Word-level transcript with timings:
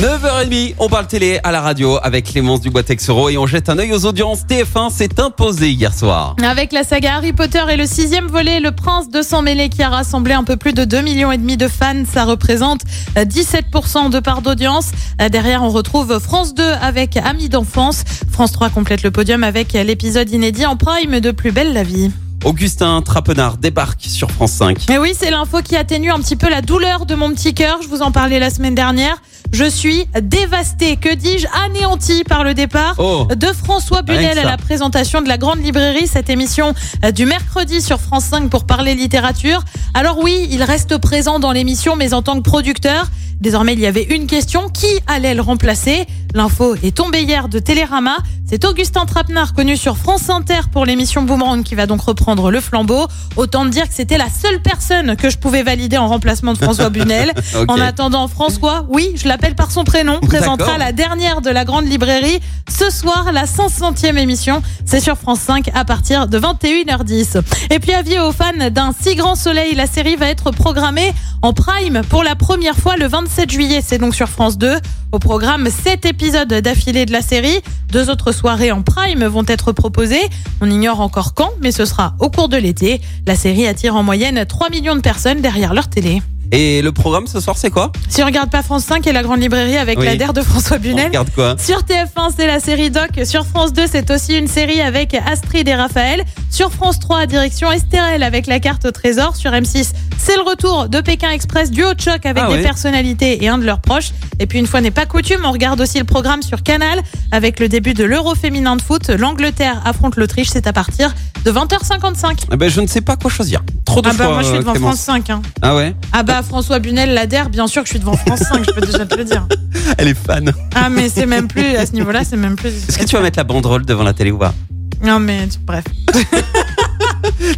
9h30, 0.00 0.74
on 0.78 0.90
parle 0.90 1.06
télé 1.06 1.40
à 1.42 1.52
la 1.52 1.62
radio 1.62 1.98
avec 2.02 2.26
Clémence 2.26 2.60
Dubois-Texero 2.60 3.30
et 3.30 3.38
on 3.38 3.46
jette 3.46 3.70
un 3.70 3.78
œil 3.78 3.94
aux 3.94 4.04
audiences. 4.04 4.40
TF1 4.46 4.90
s'est 4.90 5.18
imposé 5.18 5.70
hier 5.70 5.94
soir. 5.94 6.36
Avec 6.46 6.72
la 6.72 6.84
saga 6.84 7.14
Harry 7.14 7.32
Potter 7.32 7.62
et 7.70 7.76
le 7.78 7.86
sixième 7.86 8.26
volet, 8.26 8.60
Le 8.60 8.72
Prince 8.72 9.08
de 9.08 9.22
Sang 9.22 9.40
Mêlé 9.40 9.70
qui 9.70 9.82
a 9.82 9.88
rassemblé 9.88 10.34
un 10.34 10.44
peu 10.44 10.58
plus 10.58 10.74
de 10.74 10.84
2 10.84 11.00
millions 11.00 11.32
et 11.32 11.38
demi 11.38 11.56
de 11.56 11.66
fans, 11.66 12.04
ça 12.12 12.24
représente 12.24 12.82
euh, 13.16 13.24
17% 13.24 14.10
de 14.10 14.20
part 14.20 14.42
d'audience. 14.42 14.90
Euh, 15.22 15.30
Derrière, 15.30 15.62
on 15.62 15.70
retrouve 15.70 16.18
France 16.18 16.52
2 16.54 16.62
avec 16.62 17.16
Amis 17.16 17.48
d'enfance. 17.48 18.04
France 18.30 18.52
3 18.52 18.68
complète 18.68 19.02
le 19.02 19.10
podium 19.10 19.42
avec 19.44 19.72
l'épisode 19.72 20.30
inédit 20.30 20.66
en 20.66 20.76
prime 20.76 21.20
de 21.20 21.30
Plus 21.30 21.52
belle 21.52 21.72
la 21.72 21.84
vie. 21.84 22.10
Augustin 22.44 23.02
Trapenard 23.02 23.56
débarque 23.56 24.02
sur 24.02 24.30
France 24.30 24.52
5. 24.52 24.84
Mais 24.88 24.98
oui, 24.98 25.14
c'est 25.18 25.30
l'info 25.30 25.62
qui 25.62 25.74
atténue 25.74 26.10
un 26.10 26.20
petit 26.20 26.36
peu 26.36 26.48
la 26.48 26.62
douleur 26.62 27.06
de 27.06 27.14
mon 27.14 27.32
petit 27.32 27.54
cœur. 27.54 27.78
Je 27.82 27.88
vous 27.88 28.02
en 28.02 28.12
parlais 28.12 28.38
la 28.38 28.50
semaine 28.50 28.74
dernière. 28.74 29.16
Je 29.52 29.64
suis 29.64 30.06
dévastée, 30.20 30.96
que 30.96 31.14
dis-je, 31.14 31.46
anéantie 31.64 32.24
par 32.24 32.44
le 32.44 32.52
départ 32.54 32.94
Oh. 32.98 33.26
de 33.34 33.46
François 33.46 34.02
Bunel 34.02 34.38
à 34.38 34.44
la 34.44 34.56
présentation 34.56 35.22
de 35.22 35.28
la 35.28 35.38
Grande 35.38 35.62
Librairie, 35.62 36.06
cette 36.06 36.28
émission 36.28 36.74
euh, 37.04 37.10
du 37.10 37.24
mercredi 37.26 37.80
sur 37.80 38.00
France 38.00 38.24
5 38.24 38.50
pour 38.50 38.64
parler 38.64 38.94
littérature. 38.94 39.62
Alors 39.94 40.18
oui, 40.22 40.46
il 40.50 40.62
reste 40.62 40.98
présent 40.98 41.38
dans 41.38 41.52
l'émission, 41.52 41.96
mais 41.96 42.12
en 42.12 42.22
tant 42.22 42.36
que 42.36 42.42
producteur, 42.42 43.06
désormais 43.40 43.74
il 43.74 43.80
y 43.80 43.86
avait 43.86 44.04
une 44.04 44.26
question, 44.26 44.68
qui 44.68 44.86
allait 45.06 45.34
le 45.34 45.42
remplacer? 45.42 46.06
L'info 46.34 46.74
est 46.82 46.94
tombée 46.94 47.22
hier 47.22 47.48
de 47.48 47.58
Télérama. 47.58 48.18
C'est 48.48 48.64
Augustin 48.64 49.06
Trapenard, 49.06 49.54
connu 49.54 49.76
sur 49.76 49.96
France 49.96 50.28
Inter 50.28 50.60
pour 50.70 50.84
l'émission 50.84 51.22
Boomerang, 51.22 51.62
qui 51.62 51.74
va 51.74 51.86
donc 51.86 52.02
reprendre 52.02 52.50
le 52.50 52.60
flambeau. 52.60 53.06
Autant 53.36 53.64
dire 53.64 53.88
que 53.88 53.94
c'était 53.94 54.18
la 54.18 54.28
seule 54.28 54.60
personne 54.60 55.16
que 55.16 55.30
je 55.30 55.38
pouvais 55.38 55.62
valider 55.62 55.96
en 55.96 56.06
remplacement 56.08 56.52
de 56.52 56.58
François 56.58 56.90
Bunel. 56.90 57.32
En 57.68 57.80
attendant, 57.80 58.28
François, 58.28 58.84
oui, 58.88 59.12
je 59.16 59.26
l'appelle 59.26 59.54
par 59.54 59.70
son 59.70 59.84
prénom, 59.84 60.20
présentera 60.20 60.78
la 60.78 60.92
dernière 60.92 61.40
de 61.40 61.50
la 61.50 61.64
grande 61.64 61.86
librairie 61.86 62.40
ce 62.68 62.90
soir, 62.90 63.32
la 63.32 63.44
500e 63.44 64.16
émission. 64.18 64.62
C'est 64.84 65.00
sur 65.00 65.16
France 65.16 65.40
5 65.40 65.70
à 65.74 65.84
partir 65.84 66.28
de 66.28 66.38
21h10. 66.38 67.40
Et 67.70 67.78
puis, 67.78 67.92
avis 67.92 68.18
aux 68.18 68.32
fans 68.32 68.70
d'un 68.70 68.92
si 69.00 69.14
grand 69.14 69.34
soleil, 69.34 69.74
la 69.74 69.86
série 69.86 70.16
va 70.16 70.28
être 70.28 70.50
programmée 70.50 71.12
en 71.42 71.52
prime 71.52 72.02
pour 72.08 72.22
la 72.22 72.34
première 72.36 72.76
fois 72.76 72.96
le 72.96 73.06
27 73.26 73.50
juillet. 73.50 73.80
C'est 73.84 73.98
donc 73.98 74.14
sur 74.14 74.28
France 74.28 74.56
2. 74.56 74.76
Au 75.12 75.18
programme, 75.18 75.68
7 75.68 76.06
épisodes 76.06 76.48
d'affilée 76.52 77.06
de 77.06 77.12
la 77.12 77.22
série. 77.22 77.60
Deux 77.90 78.08
autres 78.08 78.30
soirées 78.32 78.70
en 78.70 78.82
prime 78.82 79.24
vont 79.24 79.44
être 79.48 79.72
proposées. 79.72 80.22
On 80.60 80.70
ignore 80.70 81.00
encore 81.00 81.34
quand, 81.34 81.50
mais 81.60 81.72
ce 81.72 81.84
sera 81.84 82.14
au 82.20 82.30
cours 82.30 82.48
de 82.48 82.56
l'été. 82.56 83.00
La 83.26 83.34
série 83.34 83.66
attire 83.66 83.96
en 83.96 84.04
moyenne 84.04 84.44
3 84.46 84.70
millions 84.70 84.94
de 84.94 85.00
personnes 85.00 85.40
derrière 85.40 85.74
leur 85.74 85.88
télé. 85.88 86.22
Et 86.52 86.80
le 86.80 86.92
programme 86.92 87.26
ce 87.26 87.40
soir, 87.40 87.58
c'est 87.58 87.70
quoi? 87.70 87.90
Si 88.08 88.22
on 88.22 88.26
regarde 88.26 88.50
pas 88.50 88.62
France 88.62 88.84
5 88.84 89.04
et 89.08 89.12
la 89.12 89.24
grande 89.24 89.40
librairie 89.40 89.76
avec 89.76 89.98
Oui. 89.98 90.04
la 90.06 90.14
DER 90.14 90.32
de 90.32 90.42
François 90.42 90.76
On 90.76 90.80
Bunel. 90.80 91.06
regarde 91.06 91.30
quoi? 91.34 91.56
Sur 91.58 91.80
TF1, 91.80 92.30
c'est 92.36 92.46
la 92.46 92.60
série 92.60 92.90
Doc. 92.92 93.10
Sur 93.24 93.44
France 93.44 93.72
2, 93.72 93.86
c'est 93.90 94.12
aussi 94.12 94.36
une 94.38 94.46
série 94.46 94.80
avec 94.80 95.14
Astrid 95.14 95.66
et 95.66 95.74
Raphaël. 95.74 96.22
Sur 96.50 96.72
France 96.72 96.98
3, 97.00 97.26
direction 97.26 97.70
Estérel 97.70 98.22
avec 98.22 98.46
la 98.46 98.60
carte 98.60 98.86
au 98.86 98.90
trésor. 98.90 99.36
Sur 99.36 99.50
M6, 99.50 99.90
c'est 100.16 100.36
le 100.36 100.42
retour 100.42 100.88
de 100.88 101.00
Pékin 101.02 101.30
Express, 101.30 101.70
duo 101.70 101.92
de 101.92 102.00
choc 102.00 102.24
avec 102.24 102.42
Ah 102.44 102.48
des 102.48 102.54
ouais. 102.54 102.62
personnalités 102.62 103.44
et 103.44 103.48
un 103.48 103.58
de 103.58 103.64
leurs 103.64 103.80
proches. 103.80 104.12
Et 104.38 104.46
puis, 104.46 104.58
une 104.58 104.66
fois 104.66 104.80
n'est 104.80 104.90
pas 104.90 105.04
coutume, 105.04 105.40
on 105.44 105.52
regarde 105.52 105.80
aussi 105.80 105.98
le 105.98 106.04
programme 106.04 106.40
sur 106.42 106.62
Canal 106.62 107.00
avec 107.30 107.60
le 107.60 107.68
début 107.68 107.92
de 107.92 108.04
l'Euro 108.04 108.34
féminin 108.34 108.76
de 108.76 108.82
foot. 108.82 109.08
L'Angleterre 109.10 109.82
affronte 109.84 110.16
l'Autriche. 110.16 110.48
C'est 110.50 110.66
à 110.66 110.72
partir 110.72 111.14
de 111.44 111.50
20h55. 111.52 112.44
Eh 112.52 112.56
ben, 112.56 112.70
Je 112.70 112.80
ne 112.80 112.86
sais 112.86 113.02
pas 113.02 113.16
quoi 113.16 113.30
choisir. 113.30 113.62
Trop 113.84 114.00
de 114.00 114.08
Ah 114.08 114.12
bah, 114.16 114.24
choix, 114.24 114.32
moi, 114.34 114.42
je 114.42 114.46
suis 114.48 114.56
euh, 114.56 114.60
devant 114.60 114.72
Clémence. 114.72 115.02
France 115.04 115.24
5. 115.24 115.30
hein. 115.30 115.42
Ah 115.60 115.76
ouais? 115.76 115.94
Ah 116.12 116.22
bah, 116.22 116.42
François 116.42 116.78
Bunel, 116.78 117.12
la 117.12 117.26
DER, 117.26 117.50
bien 117.50 117.66
sûr 117.66 117.82
que 117.82 117.88
je 117.88 117.92
suis 117.92 118.00
devant 118.00 118.16
France 118.16 118.40
5, 118.40 118.64
je 118.66 118.72
peux 118.72 118.86
déjà 118.86 119.04
te 119.04 119.14
le 119.14 119.24
dire. 119.24 119.46
Elle 119.98 120.08
est 120.08 120.14
fan. 120.14 120.52
Ah, 120.74 120.88
mais 120.88 121.08
c'est 121.10 121.26
même 121.26 121.48
plus, 121.48 121.76
à 121.76 121.84
ce 121.84 121.92
niveau-là, 121.92 122.22
c'est 122.24 122.36
même 122.36 122.56
plus. 122.56 122.68
Est-ce 122.88 122.98
que 122.98 123.04
tu 123.04 123.14
vas 123.16 123.22
mettre 123.22 123.38
la 123.38 123.44
banderole 123.44 123.84
devant 123.84 124.04
la 124.04 124.14
télé 124.14 124.30
ou 124.30 124.38
pas? 124.38 124.54
Non, 125.02 125.18
mais 125.20 125.48
bref. 125.64 125.84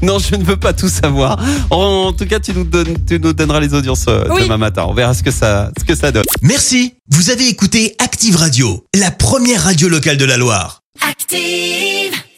Non, 0.03 0.19
je 0.19 0.35
ne 0.35 0.45
veux 0.45 0.57
pas 0.57 0.73
tout 0.73 0.89
savoir. 0.89 1.39
En 1.71 2.13
tout 2.13 2.27
cas, 2.27 2.41
tu 2.41 2.53
nous, 2.53 2.65
donnes, 2.65 2.97
tu 3.07 3.19
nous 3.21 3.33
donneras 3.33 3.61
les 3.61 3.75
audiences 3.75 4.07
euh, 4.09 4.25
Oui. 4.31 4.43
demain 4.43 4.57
matin. 4.57 4.85
On 4.89 4.95
verra 4.95 5.15
ce 5.15 5.23
que 5.23 5.31
ça, 5.31 5.71
ce 5.79 5.85
que 5.85 5.95
ça 5.95 6.11
donne. 6.11 6.25
Merci, 6.43 6.95
vous 7.11 7.31
avez 7.31 7.49
écouté 7.49 7.95
Active 7.99 8.37
Radio, 8.37 8.85
la 8.95 9.11
première 9.11 9.63
radio 9.65 9.89
locale 9.89 10.17
de 10.17 10.25
la 10.25 10.37
Loire. 10.37 10.83
Active. 11.09 12.19